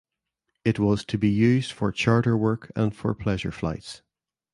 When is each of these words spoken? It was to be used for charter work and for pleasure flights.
It 0.65 0.79
was 0.79 1.05
to 1.05 1.17
be 1.19 1.29
used 1.29 1.71
for 1.73 1.91
charter 1.91 2.35
work 2.35 2.71
and 2.75 2.91
for 2.95 3.13
pleasure 3.13 3.51
flights. 3.51 4.01